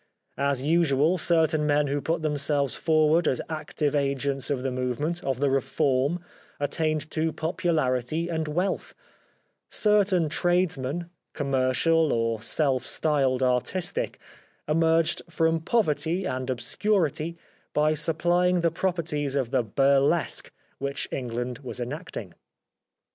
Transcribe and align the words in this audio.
As 0.39 0.63
usual, 0.63 1.19
certain 1.19 1.67
men 1.67 1.85
who 1.85 2.01
put 2.01 2.23
them 2.23 2.35
selves 2.39 2.73
forward 2.73 3.27
as 3.27 3.39
active 3.49 3.95
agents 3.95 4.49
of 4.49 4.63
the 4.63 4.71
movement, 4.71 5.23
of 5.23 5.39
the 5.39 5.47
reform, 5.51 6.21
attained 6.59 7.11
to 7.11 7.31
popularity 7.31 8.27
and 8.27 8.47
wealth; 8.47 8.95
certain 9.69 10.27
tradesmen, 10.27 11.11
commercial 11.33 12.11
or 12.11 12.41
self 12.41 12.83
styled 12.83 13.43
artistic, 13.43 14.17
emerged 14.67 15.21
from 15.29 15.59
poverty 15.59 16.25
and 16.25 16.49
obscurity 16.49 17.37
by 17.71 17.93
supplying 17.93 18.61
the 18.61 18.71
properties 18.71 19.35
of 19.35 19.51
the 19.51 19.61
burlesque 19.61 20.51
which 20.79 21.07
England 21.11 21.59
was 21.59 21.79
enacting. 21.79 22.33